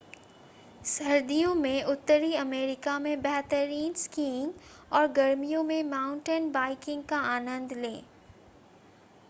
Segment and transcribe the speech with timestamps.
[0.85, 4.51] सर्दियों में उत्तरी अमेरिका में बेहतरीन स्कीइंग
[4.93, 8.01] और गर्मियों में माउंटेन बाइकिंग का आनंद लें